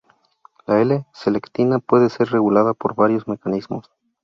[0.65, 3.91] La L-Selectina puede ser regulada por varios mecanismos.